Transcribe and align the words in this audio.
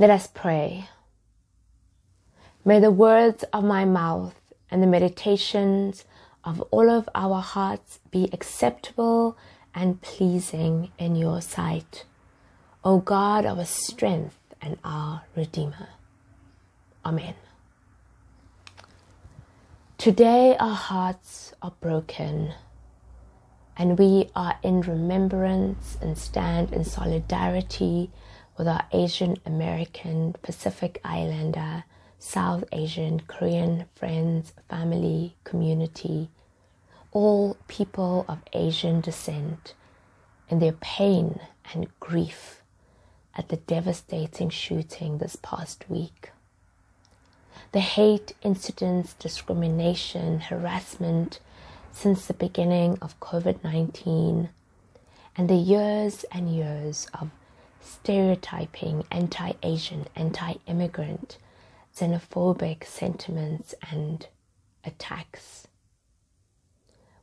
Let 0.00 0.08
us 0.08 0.28
pray. 0.32 0.88
May 2.64 2.80
the 2.80 2.90
words 2.90 3.44
of 3.52 3.64
my 3.64 3.84
mouth 3.84 4.34
and 4.70 4.82
the 4.82 4.86
meditations 4.86 6.06
of 6.42 6.62
all 6.70 6.88
of 6.88 7.06
our 7.14 7.42
hearts 7.42 7.98
be 8.10 8.30
acceptable 8.32 9.36
and 9.74 10.00
pleasing 10.00 10.90
in 10.96 11.16
your 11.16 11.42
sight, 11.42 12.06
O 12.82 13.00
God, 13.00 13.44
our 13.44 13.66
strength 13.66 14.38
and 14.62 14.78
our 14.82 15.24
Redeemer. 15.36 15.90
Amen. 17.04 17.34
Today 19.98 20.56
our 20.58 20.76
hearts 20.76 21.52
are 21.60 21.74
broken 21.78 22.54
and 23.76 23.98
we 23.98 24.30
are 24.34 24.58
in 24.62 24.80
remembrance 24.80 25.98
and 26.00 26.16
stand 26.16 26.72
in 26.72 26.86
solidarity 26.86 28.10
with 28.60 28.68
our 28.68 28.84
Asian 28.92 29.38
American, 29.46 30.34
Pacific 30.42 31.00
Islander, 31.02 31.84
South 32.18 32.62
Asian, 32.72 33.20
Korean 33.20 33.86
friends, 33.94 34.52
family, 34.68 35.34
community, 35.44 36.28
all 37.10 37.56
people 37.68 38.26
of 38.28 38.40
Asian 38.52 39.00
descent 39.00 39.72
in 40.50 40.58
their 40.58 40.74
pain 40.74 41.40
and 41.72 41.88
grief 42.00 42.60
at 43.34 43.48
the 43.48 43.56
devastating 43.56 44.50
shooting 44.50 45.16
this 45.16 45.36
past 45.36 45.86
week. 45.88 46.30
The 47.72 47.80
hate 47.80 48.34
incidents, 48.42 49.14
discrimination, 49.14 50.38
harassment 50.38 51.40
since 51.92 52.26
the 52.26 52.34
beginning 52.34 52.98
of 53.00 53.18
COVID 53.20 53.64
19, 53.64 54.50
and 55.34 55.48
the 55.48 55.54
years 55.54 56.26
and 56.30 56.54
years 56.54 57.08
of 57.18 57.30
stereotyping, 57.80 59.04
anti 59.10 59.52
Asian, 59.62 60.06
anti 60.14 60.54
immigrant, 60.66 61.38
xenophobic 61.96 62.84
sentiments 62.84 63.74
and 63.90 64.28
attacks. 64.84 65.66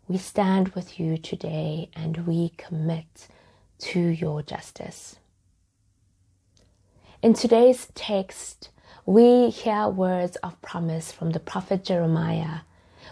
We 0.07 0.17
stand 0.17 0.69
with 0.69 0.99
you 0.99 1.17
today 1.17 1.89
and 1.95 2.25
we 2.25 2.53
commit 2.57 3.27
to 3.79 3.99
your 3.99 4.41
justice. 4.41 5.17
In 7.21 7.33
today's 7.33 7.87
text, 7.95 8.69
we 9.05 9.49
hear 9.49 9.87
words 9.87 10.35
of 10.37 10.61
promise 10.61 11.11
from 11.11 11.31
the 11.31 11.39
prophet 11.39 11.83
Jeremiah, 11.83 12.59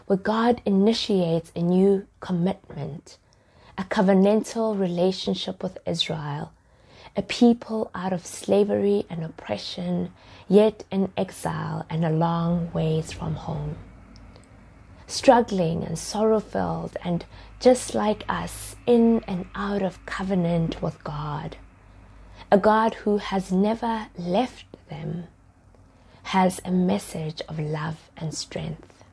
where 0.07 0.17
God 0.17 0.61
initiates 0.65 1.51
a 1.55 1.61
new 1.61 2.07
commitment, 2.19 3.17
a 3.77 3.83
covenantal 3.83 4.79
relationship 4.79 5.63
with 5.63 5.77
Israel 5.85 6.53
a 7.17 7.21
people 7.21 7.89
out 7.95 8.11
of 8.11 8.25
slavery 8.25 9.05
and 9.09 9.23
oppression, 9.23 10.11
yet 10.49 10.83
in 10.91 11.11
exile 11.15 11.85
and 11.89 12.03
a 12.03 12.09
long 12.09 12.71
ways 12.73 13.13
from 13.13 13.35
home. 13.35 13.77
Struggling 15.07 15.83
and 15.83 15.97
sorrow 15.97 16.39
filled, 16.39 16.97
and 17.03 17.25
just 17.59 17.95
like 17.95 18.25
us, 18.27 18.75
in 18.85 19.23
and 19.27 19.45
out 19.55 19.81
of 19.81 20.05
covenant 20.05 20.81
with 20.81 21.01
God. 21.03 21.55
A 22.51 22.57
God 22.57 22.95
who 22.95 23.17
has 23.17 23.51
never 23.51 24.07
left 24.17 24.65
them, 24.89 25.25
has 26.23 26.59
a 26.65 26.71
message 26.71 27.41
of 27.47 27.59
love 27.59 28.09
and 28.17 28.33
strength. 28.33 29.03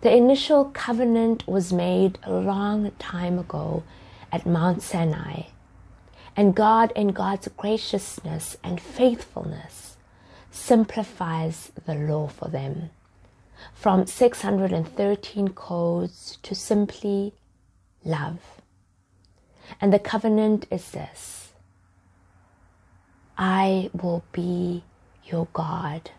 The 0.00 0.14
initial 0.14 0.66
covenant 0.66 1.46
was 1.46 1.72
made 1.72 2.18
a 2.22 2.32
long 2.32 2.92
time 2.98 3.38
ago 3.38 3.82
at 4.32 4.46
Mount 4.46 4.80
Sinai 4.80 5.42
and 6.36 6.54
God, 6.54 6.92
in 6.96 7.08
God's 7.08 7.48
graciousness 7.48 8.56
and 8.62 8.80
faithfulness, 8.80 9.96
simplifies 10.50 11.72
the 11.86 11.94
law 11.94 12.28
for 12.28 12.48
them 12.48 12.90
from 13.72 14.06
613 14.06 15.48
codes 15.48 16.38
to 16.42 16.54
simply 16.54 17.34
love. 18.04 18.40
And 19.80 19.92
the 19.92 19.98
covenant 19.98 20.66
is 20.70 20.90
this 20.90 21.52
I 23.38 23.90
will 23.92 24.24
be 24.32 24.84
your 25.24 25.48
God, 25.52 26.10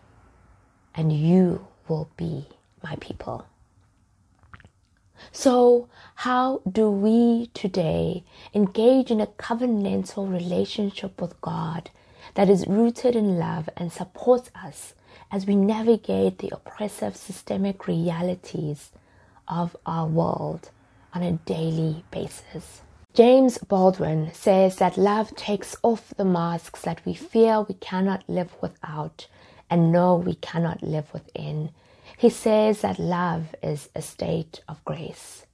and 0.94 1.12
you 1.12 1.66
will 1.88 2.08
be 2.16 2.46
my 2.82 2.96
people. 2.96 3.46
So, 5.32 5.88
how 6.16 6.62
do 6.70 6.90
we 6.90 7.50
today 7.54 8.24
engage 8.54 9.10
in 9.10 9.20
a 9.20 9.26
covenantal 9.26 10.30
relationship 10.32 11.20
with 11.20 11.40
God 11.40 11.90
that 12.34 12.48
is 12.48 12.66
rooted 12.66 13.16
in 13.16 13.38
love 13.38 13.68
and 13.76 13.92
supports 13.92 14.50
us 14.54 14.94
as 15.30 15.46
we 15.46 15.56
navigate 15.56 16.38
the 16.38 16.52
oppressive 16.52 17.16
systemic 17.16 17.86
realities 17.86 18.90
of 19.48 19.76
our 19.86 20.06
world 20.06 20.70
on 21.12 21.22
a 21.22 21.32
daily 21.32 22.04
basis? 22.10 22.82
James 23.14 23.56
Baldwin 23.58 24.30
says 24.34 24.76
that 24.76 24.98
love 24.98 25.34
takes 25.34 25.74
off 25.82 26.12
the 26.16 26.24
masks 26.24 26.82
that 26.82 27.00
we 27.06 27.14
fear 27.14 27.62
we 27.62 27.74
cannot 27.74 28.22
live 28.28 28.54
without 28.60 29.26
and 29.70 29.90
know 29.90 30.16
we 30.16 30.34
cannot 30.34 30.82
live 30.82 31.10
within 31.14 31.70
he 32.16 32.30
says 32.30 32.80
that 32.80 32.98
love 32.98 33.54
is 33.62 33.90
a 33.94 34.00
state 34.00 34.62
of 34.66 34.82
grace. 34.86 35.44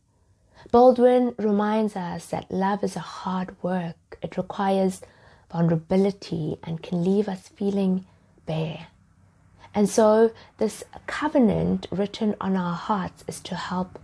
Baldwin 0.70 1.34
reminds 1.36 1.96
us 1.96 2.26
that 2.26 2.50
love 2.52 2.84
is 2.84 2.94
a 2.94 3.00
hard 3.00 3.56
work. 3.62 4.16
It 4.22 4.36
requires 4.36 5.00
vulnerability 5.50 6.58
and 6.62 6.80
can 6.80 7.04
leave 7.04 7.28
us 7.28 7.48
feeling 7.48 8.06
bare. 8.46 8.86
And 9.74 9.88
so, 9.88 10.32
this 10.58 10.84
covenant 11.06 11.88
written 11.90 12.36
on 12.40 12.56
our 12.56 12.74
hearts 12.74 13.24
is 13.26 13.40
to 13.40 13.56
help 13.56 13.98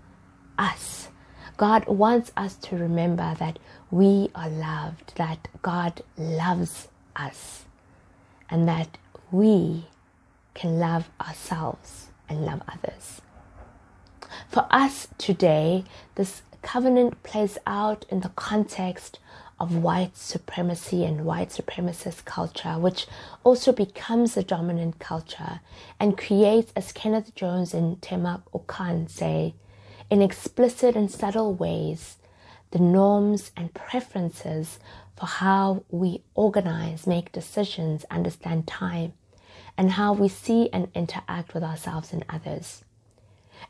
us. 0.59 1.09
God 1.57 1.87
wants 1.87 2.33
us 2.37 2.57
to 2.57 2.77
remember 2.77 3.35
that 3.39 3.59
we 3.91 4.31
are 4.35 4.49
loved, 4.49 5.13
that 5.17 5.47
God 5.63 6.03
loves 6.17 6.89
us, 7.15 7.65
and 8.51 8.67
that 8.67 8.99
we 9.31 9.87
can 10.55 10.81
love 10.81 11.09
ourselves 11.21 12.08
and 12.28 12.44
love 12.44 12.62
others. 12.69 13.21
For 14.49 14.66
us 14.71 15.09
today, 15.19 15.84
this 16.15 16.43
covenant 16.62 17.22
plays 17.22 17.59
out 17.66 18.05
in 18.09 18.21
the 18.21 18.31
context 18.31 19.19
of 19.61 19.77
white 19.77 20.16
supremacy 20.16 21.05
and 21.05 21.25
white 21.25 21.50
supremacist 21.50 22.25
culture, 22.25 22.78
which 22.78 23.06
also 23.43 23.72
becomes 23.72 24.34
the 24.34 24.43
dominant 24.43 24.99
culture 24.99 25.61
and 25.99 26.17
creates, 26.17 26.72
as 26.77 26.93
Kenneth 26.93 27.34
Jones 27.34 27.75
and 27.75 28.00
Tema 28.00 28.43
Okun 28.55 29.09
say, 29.09 29.55
in 30.11 30.22
explicit 30.22 30.94
and 30.94 31.11
subtle 31.11 31.55
ways, 31.55 32.17
the 32.71 32.78
norms 32.78 33.50
and 33.56 33.75
preferences 33.75 34.78
for 35.17 35.27
how 35.27 35.84
we 35.91 36.22
organize, 36.34 37.06
make 37.06 37.33
decisions, 37.33 38.05
understand 38.11 38.67
time, 38.67 39.12
and 39.77 39.93
how 39.93 40.13
we 40.13 40.29
see 40.29 40.69
and 40.73 40.89
interact 40.95 41.55
with 41.55 41.63
ourselves 41.63 42.13
and 42.13 42.25
others. 42.29 42.85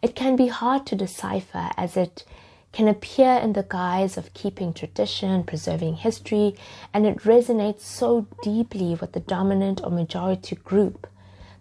It 0.03 0.15
can 0.15 0.37
be 0.37 0.49
hard 0.49 0.87
to 0.87 0.97
decipher 0.97 1.71
as 1.77 1.97
it 1.97 2.25
can 2.73 2.89
appear 2.89 3.33
in 3.39 3.55
the 3.55 3.67
guise 3.69 4.17
of 4.17 4.35
keeping 4.35 4.73
tradition, 4.73 5.43
preserving 5.43 5.97
history, 5.97 6.55
and 6.93 7.07
it 7.07 7.19
resonates 7.19 7.81
so 7.81 8.27
deeply 8.43 8.95
with 8.95 9.13
the 9.13 9.21
dominant 9.21 9.81
or 9.83 9.91
majority 9.91 10.57
group 10.57 11.07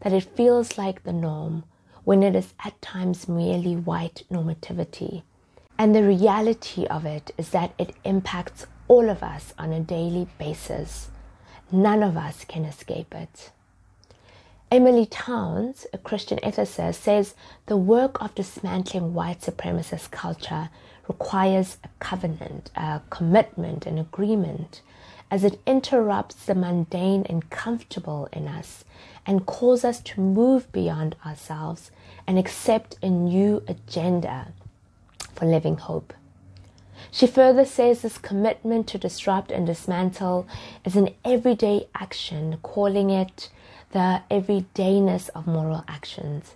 that 0.01 0.13
it 0.13 0.35
feels 0.35 0.77
like 0.77 1.03
the 1.03 1.13
norm 1.13 1.63
when 2.03 2.23
it 2.23 2.35
is 2.35 2.53
at 2.63 2.81
times 2.81 3.27
merely 3.27 3.75
white 3.75 4.23
normativity. 4.31 5.23
And 5.77 5.95
the 5.95 6.03
reality 6.03 6.85
of 6.87 7.05
it 7.05 7.31
is 7.37 7.49
that 7.49 7.73
it 7.77 7.95
impacts 8.03 8.65
all 8.87 9.09
of 9.09 9.21
us 9.23 9.53
on 9.57 9.71
a 9.71 9.79
daily 9.79 10.27
basis. 10.37 11.09
None 11.71 12.03
of 12.03 12.17
us 12.17 12.45
can 12.45 12.65
escape 12.65 13.13
it. 13.13 13.51
Emilie 14.69 15.05
Townes, 15.05 15.85
a 15.93 15.97
Christian 15.97 16.39
ethicist, 16.39 16.95
says 16.95 17.35
the 17.67 17.77
work 17.77 18.21
of 18.21 18.35
dismantling 18.35 19.13
white 19.13 19.39
supremacist 19.39 20.11
culture 20.11 20.69
requires 21.07 21.77
a 21.85 21.87
covenant, 21.99 22.69
a 22.75 22.99
commitment, 23.09 23.85
an 23.85 23.97
agreement, 23.97 24.81
as 25.31 25.45
it 25.45 25.61
interrupts 25.65 26.45
the 26.45 26.53
mundane 26.53 27.25
and 27.29 27.49
comfortable 27.49 28.27
in 28.33 28.49
us 28.49 28.83
and 29.25 29.45
calls 29.45 29.85
us 29.85 30.01
to 30.01 30.19
move 30.19 30.69
beyond 30.73 31.15
ourselves 31.25 31.89
and 32.27 32.37
accept 32.37 32.97
a 33.01 33.09
new 33.09 33.63
agenda 33.69 34.49
for 35.33 35.45
living 35.45 35.77
hope. 35.77 36.13
She 37.09 37.25
further 37.25 37.63
says 37.63 38.01
this 38.01 38.17
commitment 38.17 38.87
to 38.87 38.97
disrupt 38.97 39.49
and 39.49 39.65
dismantle 39.65 40.45
is 40.83 40.97
an 40.97 41.15
everyday 41.23 41.87
action, 41.95 42.57
calling 42.61 43.09
it 43.09 43.49
the 43.91 44.21
everydayness 44.29 45.29
of 45.35 45.47
moral 45.47 45.83
actions. 45.87 46.55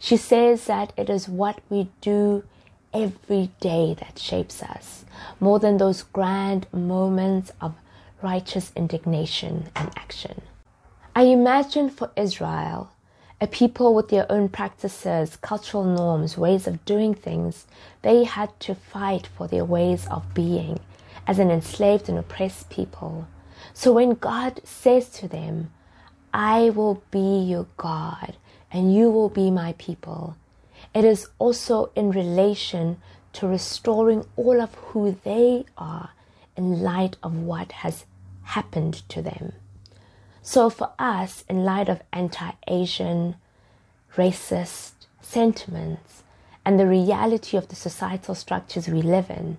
She 0.00 0.16
says 0.16 0.64
that 0.66 0.92
it 0.96 1.10
is 1.10 1.28
what 1.28 1.60
we 1.68 1.88
do 2.00 2.44
every 2.92 3.50
day 3.60 3.94
that 4.00 4.18
shapes 4.18 4.62
us, 4.62 5.04
more 5.40 5.58
than 5.58 5.76
those 5.76 6.02
grand 6.02 6.66
moments 6.72 7.52
of 7.60 7.74
righteous 8.22 8.72
indignation 8.74 9.68
and 9.76 9.90
action. 9.96 10.40
I 11.14 11.24
imagine 11.24 11.90
for 11.90 12.10
Israel, 12.16 12.90
a 13.40 13.46
people 13.46 13.94
with 13.94 14.08
their 14.08 14.30
own 14.30 14.48
practices, 14.48 15.36
cultural 15.36 15.84
norms, 15.84 16.38
ways 16.38 16.66
of 16.66 16.84
doing 16.84 17.14
things, 17.14 17.66
they 18.02 18.24
had 18.24 18.58
to 18.60 18.74
fight 18.74 19.26
for 19.26 19.46
their 19.46 19.64
ways 19.64 20.06
of 20.10 20.32
being 20.32 20.80
as 21.26 21.38
an 21.38 21.50
enslaved 21.50 22.08
and 22.08 22.18
oppressed 22.18 22.70
people. 22.70 23.26
So 23.72 23.92
when 23.92 24.14
God 24.14 24.60
says 24.64 25.08
to 25.10 25.28
them, 25.28 25.70
I 26.36 26.70
will 26.70 27.00
be 27.12 27.44
your 27.44 27.68
God 27.76 28.36
and 28.72 28.92
you 28.92 29.08
will 29.08 29.28
be 29.28 29.52
my 29.52 29.72
people, 29.78 30.36
it 30.92 31.04
is 31.04 31.28
also 31.38 31.92
in 31.94 32.10
relation 32.10 33.00
to 33.34 33.46
restoring 33.46 34.26
all 34.34 34.60
of 34.60 34.74
who 34.74 35.16
they 35.22 35.64
are 35.78 36.10
in 36.56 36.82
light 36.82 37.16
of 37.22 37.36
what 37.36 37.70
has 37.70 38.04
happened 38.42 39.08
to 39.10 39.22
them. 39.22 39.52
So, 40.42 40.68
for 40.70 40.90
us, 40.98 41.44
in 41.48 41.64
light 41.64 41.88
of 41.88 42.02
anti 42.12 42.50
Asian, 42.66 43.36
racist 44.16 44.92
sentiments, 45.22 46.24
and 46.64 46.80
the 46.80 46.88
reality 46.88 47.56
of 47.56 47.68
the 47.68 47.76
societal 47.76 48.34
structures 48.34 48.88
we 48.88 49.02
live 49.02 49.30
in, 49.30 49.58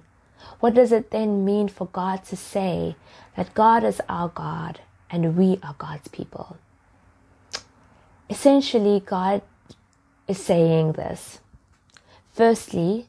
what 0.60 0.74
does 0.74 0.92
it 0.92 1.12
then 1.12 1.46
mean 1.46 1.70
for 1.70 1.88
God 1.88 2.26
to 2.26 2.36
say 2.36 2.98
that 3.38 3.54
God 3.54 3.86
is 3.86 4.02
our 4.10 4.28
God 4.28 4.82
and 5.10 5.38
we 5.38 5.58
are 5.64 5.76
God's 5.78 6.10
people? 6.10 6.58
Essentially, 8.30 9.02
God 9.06 9.44
is 10.28 10.42
saying 10.42 10.94
this. 10.94 11.40
Firstly, 12.34 13.08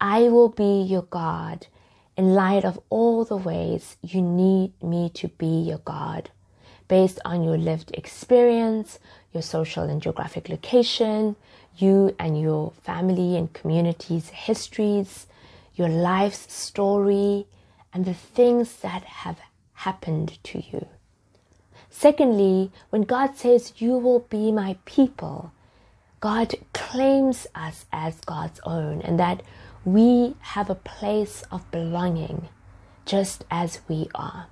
I 0.00 0.22
will 0.28 0.48
be 0.48 0.82
your 0.82 1.02
God 1.02 1.66
in 2.16 2.34
light 2.34 2.64
of 2.64 2.78
all 2.88 3.24
the 3.24 3.36
ways 3.36 3.96
you 4.02 4.22
need 4.22 4.72
me 4.82 5.10
to 5.14 5.28
be 5.28 5.46
your 5.46 5.78
God, 5.78 6.30
based 6.86 7.18
on 7.24 7.42
your 7.42 7.58
lived 7.58 7.90
experience, 7.94 8.98
your 9.32 9.42
social 9.42 9.84
and 9.84 10.00
geographic 10.00 10.48
location, 10.48 11.36
you 11.76 12.14
and 12.18 12.40
your 12.40 12.72
family 12.82 13.36
and 13.36 13.52
community's 13.52 14.28
histories, 14.28 15.26
your 15.74 15.88
life's 15.88 16.52
story, 16.52 17.46
and 17.92 18.04
the 18.04 18.14
things 18.14 18.76
that 18.76 19.02
have 19.04 19.38
happened 19.72 20.38
to 20.44 20.62
you. 20.70 20.86
Secondly, 21.94 22.72
when 22.88 23.02
God 23.02 23.36
says, 23.36 23.74
You 23.76 23.98
will 23.98 24.20
be 24.20 24.50
my 24.50 24.76
people, 24.86 25.52
God 26.20 26.54
claims 26.72 27.46
us 27.54 27.84
as 27.92 28.20
God's 28.22 28.60
own 28.64 29.02
and 29.02 29.20
that 29.20 29.42
we 29.84 30.34
have 30.40 30.70
a 30.70 30.74
place 30.74 31.44
of 31.52 31.70
belonging 31.70 32.48
just 33.04 33.44
as 33.50 33.80
we 33.88 34.08
are. 34.14 34.46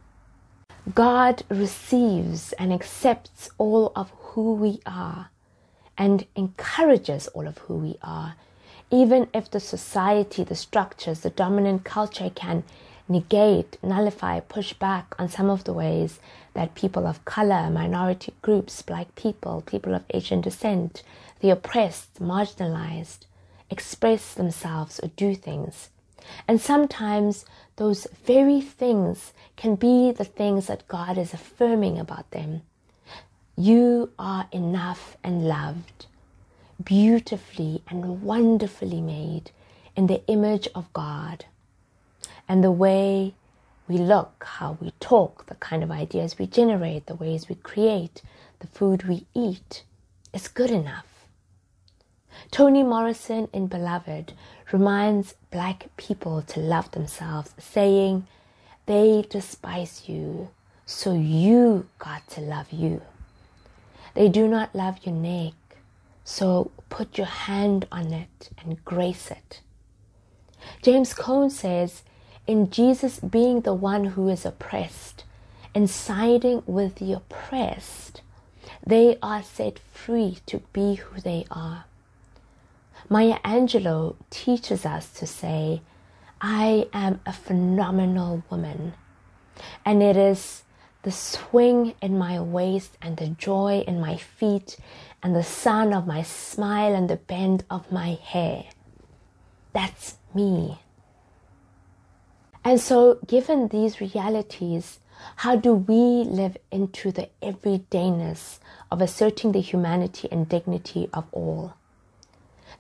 God 0.95 1.43
receives 1.49 2.53
and 2.53 2.73
accepts 2.73 3.51
all 3.57 3.91
of 3.97 4.11
who 4.11 4.55
we 4.55 4.81
are 4.85 5.31
and 5.97 6.27
encourages 6.37 7.27
all 7.29 7.49
of 7.49 7.59
who 7.59 7.77
we 7.77 7.97
are, 8.03 8.35
even 8.91 9.29
if 9.33 9.51
the 9.51 9.61
society, 9.61 10.45
the 10.45 10.55
structures, 10.55 11.21
the 11.21 11.31
dominant 11.31 11.85
culture 11.85 12.31
can 12.31 12.65
negate, 13.11 13.77
nullify, 13.83 14.39
push 14.41 14.73
back 14.73 15.15
on 15.19 15.29
some 15.29 15.51
of 15.51 15.65
the 15.65 15.73
ways 15.73 16.21
that 16.55 16.75
people 16.75 17.07
of 17.07 17.25
color, 17.25 17.69
minority 17.69 18.33
groups, 18.41 18.83
black 18.83 19.15
people, 19.17 19.63
people 19.67 19.95
of 19.95 20.05
Asian 20.11 20.41
descent, 20.41 21.03
the 21.41 21.51
oppressed, 21.51 22.21
marginalized, 22.21 23.27
express 23.69 24.35
themselves 24.35 25.01
or 25.03 25.09
do 25.17 25.35
things. 25.35 25.91
And 26.47 26.61
sometimes 26.61 27.45
those 27.77 28.07
very 28.25 28.61
things 28.61 29.33
can 29.57 29.75
be 29.75 30.13
the 30.13 30.25
things 30.25 30.69
that 30.69 30.87
God 30.87 31.19
is 31.19 31.35
affirming 31.35 31.99
about 31.99 32.31
them. 32.31 32.63
You 33.57 34.11
are 34.19 34.47
enough 34.53 35.17
and 35.25 35.49
loved, 35.49 36.07
beautifully 36.83 37.83
and 37.89 38.23
wonderfully 38.23 39.01
made 39.01 39.51
in 39.97 40.07
the 40.07 40.25
image 40.29 40.69
of 40.75 40.93
God. 40.93 41.45
And 42.51 42.65
the 42.65 42.73
way 42.73 43.35
we 43.87 43.97
look, 43.97 44.45
how 44.45 44.77
we 44.81 44.91
talk, 44.99 45.47
the 45.47 45.55
kind 45.55 45.85
of 45.85 45.93
ideas 45.93 46.37
we 46.37 46.49
generate, 46.49 47.07
the 47.07 47.15
ways 47.15 47.49
we 47.49 47.55
create, 47.55 48.23
the 48.59 48.67
food 48.67 49.05
we 49.05 49.25
eat 49.35 49.85
is 50.35 50.49
good 50.49 50.73
enough. 50.73 51.07
Toni 52.51 52.83
Morrison 52.83 53.47
in 53.53 53.69
Beloved 53.69 54.33
reminds 54.73 55.35
black 55.53 55.91
people 55.97 56.43
to 56.43 56.59
love 56.59 56.91
themselves, 56.91 57.55
saying, 57.57 58.27
They 58.87 59.25
despise 59.31 60.09
you, 60.09 60.49
so 60.85 61.13
you 61.13 61.87
got 62.01 62.29
to 62.31 62.41
love 62.41 62.73
you. 62.73 63.01
They 64.15 64.29
do 64.29 64.49
not 64.49 64.75
love 64.75 64.99
your 65.05 65.15
neck, 65.15 65.55
so 66.25 66.73
put 66.89 67.17
your 67.17 67.29
hand 67.29 67.87
on 67.93 68.13
it 68.13 68.51
and 68.61 68.85
grace 68.85 69.31
it. 69.31 69.61
James 70.83 71.15
Cone 71.15 71.51
says, 71.51 72.03
in 72.47 72.71
Jesus 72.71 73.21
being 73.21 73.61
the 73.61 73.75
one 73.75 74.05
who 74.07 74.29
is 74.29 74.45
oppressed 74.45 75.25
and 75.75 75.89
siding 75.89 76.63
with 76.67 76.97
the 76.97 77.13
oppressed, 77.13 78.23
they 78.85 79.19
are 79.23 79.43
set 79.43 79.79
free 79.79 80.39
to 80.47 80.59
be 80.73 80.97
who 80.97 81.21
they 81.21 81.47
are. 81.51 81.85
Maya 83.09 83.39
Angelou 83.45 84.17
teaches 84.31 84.87
us 84.87 85.11
to 85.13 85.27
say, 85.27 85.83
I 86.41 86.89
am 86.93 87.21
a 87.27 87.33
phenomenal 87.33 88.43
woman. 88.51 88.95
And 89.85 90.03
it 90.03 90.17
is 90.17 90.63
the 91.03 91.11
swing 91.11 91.95
in 92.01 92.19
my 92.19 92.41
waist 92.41 92.97
and 93.01 93.17
the 93.17 93.29
joy 93.29 93.85
in 93.87 94.01
my 94.01 94.17
feet 94.17 94.77
and 95.23 95.35
the 95.35 95.43
sun 95.43 95.93
of 95.93 96.07
my 96.07 96.23
smile 96.23 96.95
and 96.95 97.09
the 97.09 97.17
bend 97.17 97.65
of 97.71 97.91
my 97.91 98.19
hair. 98.23 98.65
That's 99.73 100.17
me. 100.35 100.79
And 102.65 102.81
so, 102.81 103.19
given 103.27 103.69
these 103.69 104.01
realities, 104.01 104.99
how 105.37 105.57
do 105.57 105.75
we 105.75 106.25
live 106.25 106.57
into 106.71 107.11
the 107.11 107.29
everydayness 107.43 108.59
of 108.91 109.01
asserting 109.01 109.53
the 109.53 109.61
humanity 109.61 110.29
and 110.31 110.49
dignity 110.49 111.09
of 111.13 111.25
all? 111.33 111.75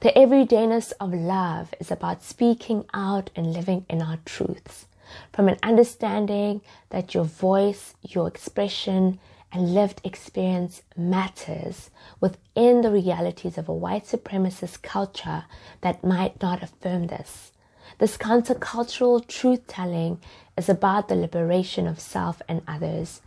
The 0.01 0.13
everydayness 0.13 0.93
of 1.01 1.13
love 1.13 1.75
is 1.81 1.91
about 1.91 2.23
speaking 2.23 2.85
out 2.95 3.31
and 3.37 3.53
living 3.53 3.85
in 3.89 4.01
our 4.01 4.19
truths 4.25 4.87
from 5.33 5.49
an 5.49 5.59
understanding 5.63 6.61
that 6.91 7.15
your 7.15 7.25
voice, 7.25 7.95
your 8.03 8.29
expression, 8.29 9.19
and 9.53 9.75
lived 9.75 10.01
experience 10.05 10.83
matters 10.97 11.91
within 12.21 12.83
the 12.83 12.91
realities 12.91 13.59
of 13.59 13.69
a 13.69 13.75
white 13.75 14.05
supremacist 14.05 14.83
culture 14.83 15.45
that 15.81 16.05
might 16.05 16.41
not 16.41 16.63
affirm 16.63 17.09
this. 17.09 17.53
This 18.01 18.17
countercultural 18.17 19.27
truth 19.27 19.67
telling 19.67 20.23
is 20.57 20.71
about 20.71 21.09
the 21.09 21.15
liberation 21.15 21.87
of 21.87 22.01
self 22.01 22.41
and 22.49 22.63
others. 22.67 23.21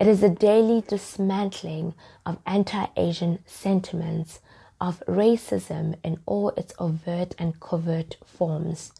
It 0.00 0.08
is 0.08 0.20
a 0.20 0.28
daily 0.28 0.80
dismantling 0.80 1.94
of 2.26 2.38
anti 2.44 2.86
Asian 2.96 3.38
sentiments 3.46 4.40
of 4.80 5.00
racism 5.06 5.94
in 6.02 6.18
all 6.26 6.48
its 6.56 6.74
overt 6.80 7.36
and 7.38 7.60
covert 7.60 8.16
forms, 8.24 8.92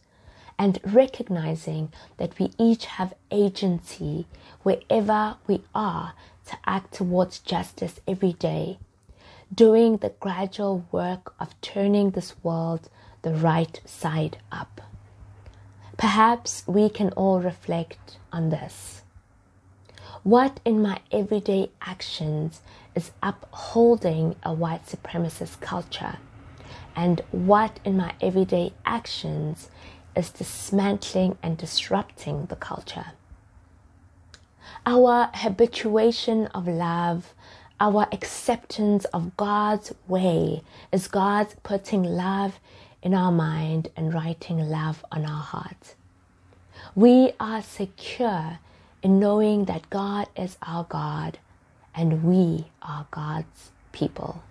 and 0.60 0.78
recognizing 0.84 1.92
that 2.18 2.38
we 2.38 2.52
each 2.56 2.84
have 2.84 3.12
agency 3.32 4.28
wherever 4.62 5.38
we 5.48 5.64
are 5.74 6.12
to 6.44 6.56
act 6.66 6.94
towards 6.94 7.40
justice 7.40 7.98
every 8.06 8.34
day, 8.34 8.78
doing 9.52 9.96
the 9.96 10.14
gradual 10.20 10.86
work 10.92 11.34
of 11.40 11.60
turning 11.60 12.10
this 12.10 12.36
world 12.44 12.88
the 13.22 13.34
right 13.34 13.80
side 13.84 14.38
up. 14.52 14.82
Perhaps 15.96 16.62
we 16.66 16.88
can 16.90 17.10
all 17.10 17.40
reflect 17.40 18.18
on 18.32 18.50
this. 18.50 19.02
What 20.22 20.60
in 20.64 20.82
my 20.82 21.00
everyday 21.10 21.70
actions 21.80 22.60
is 22.94 23.12
upholding 23.22 24.36
a 24.42 24.52
white 24.52 24.84
supremacist 24.86 25.60
culture? 25.60 26.18
And 26.94 27.22
what 27.30 27.80
in 27.84 27.96
my 27.96 28.14
everyday 28.20 28.72
actions 28.84 29.70
is 30.14 30.30
dismantling 30.30 31.38
and 31.42 31.56
disrupting 31.56 32.46
the 32.46 32.56
culture? 32.56 33.12
Our 34.84 35.30
habituation 35.32 36.46
of 36.48 36.66
love, 36.66 37.34
our 37.80 38.06
acceptance 38.12 39.04
of 39.06 39.36
God's 39.36 39.94
way 40.08 40.62
is 40.92 41.08
God's 41.08 41.54
putting 41.62 42.02
love 42.02 42.58
in 43.06 43.14
our 43.14 43.30
mind 43.30 43.88
and 43.94 44.12
writing 44.12 44.58
love 44.58 45.04
on 45.12 45.24
our 45.24 45.40
hearts. 45.40 45.94
We 46.96 47.30
are 47.38 47.62
secure 47.62 48.58
in 49.00 49.20
knowing 49.20 49.66
that 49.66 49.88
God 49.90 50.26
is 50.34 50.56
our 50.60 50.82
God 50.82 51.38
and 51.94 52.24
we 52.24 52.66
are 52.82 53.06
God's 53.12 53.70
people. 53.92 54.42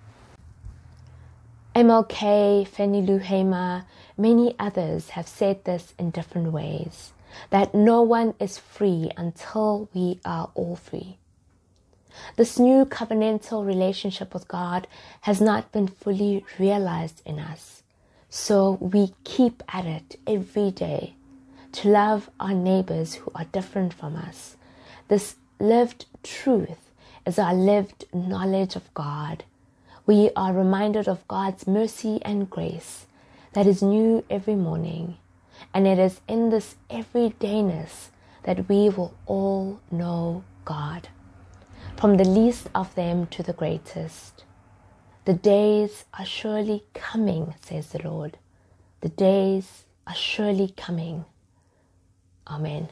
MLK, 1.76 2.66
Fannie 2.66 3.20
Hamer, 3.20 3.84
many 4.18 4.56
others 4.58 5.10
have 5.10 5.28
said 5.28 5.66
this 5.66 5.94
in 6.00 6.12
different 6.12 6.54
ways 6.54 7.12
that 7.50 7.76
no 7.76 8.02
one 8.02 8.36
is 8.40 8.58
free 8.58 9.12
until 9.18 9.90
we 9.94 10.22
are 10.24 10.50
all 10.56 10.78
free. 10.78 11.18
This 12.38 12.58
new 12.58 12.86
covenantal 12.86 13.66
relationship 13.66 14.34
with 14.34 14.48
God 14.48 14.88
has 15.22 15.42
not 15.42 15.74
been 15.74 15.90
fully 15.90 16.46
realized 16.58 17.22
in 17.26 17.38
us. 17.38 17.82
So 18.38 18.78
we 18.82 19.14
keep 19.24 19.64
at 19.70 19.86
it 19.86 20.20
every 20.28 20.70
day 20.70 21.16
to 21.72 21.88
love 21.88 22.30
our 22.38 22.54
neighbors 22.54 23.14
who 23.16 23.32
are 23.34 23.46
different 23.46 23.94
from 23.94 24.18
us. 24.18 24.58
This 25.08 25.38
lived 25.58 26.06
truth 26.22 26.92
is 27.26 27.40
our 27.40 27.54
lived 27.54 28.04
knowledge 28.14 28.76
of 28.76 28.94
God. 28.94 29.46
We 30.06 30.32
are 30.36 30.52
reminded 30.52 31.08
of 31.08 31.26
God's 31.30 31.66
mercy 31.66 32.20
and 32.24 32.50
grace 32.50 33.06
that 33.54 33.68
is 33.68 33.82
new 33.82 34.26
every 34.30 34.56
morning. 34.56 35.16
And 35.74 35.88
it 35.88 35.98
is 35.98 36.20
in 36.28 36.50
this 36.50 36.76
everydayness 36.90 38.10
that 38.44 38.68
we 38.68 38.90
will 38.90 39.14
all 39.26 39.80
know 39.90 40.44
God, 40.66 41.08
from 41.96 42.18
the 42.18 42.26
least 42.26 42.68
of 42.76 42.94
them 42.96 43.28
to 43.28 43.42
the 43.44 43.54
greatest. 43.54 44.45
The 45.26 45.34
days 45.36 46.06
are 46.18 46.26
surely 46.26 46.84
coming, 46.94 47.56
says 47.62 47.90
the 47.90 48.02
Lord. 48.08 48.38
The 49.02 49.10
days 49.10 49.86
are 50.08 50.16
surely 50.16 50.74
coming. 50.78 51.26
Amen. 52.48 52.90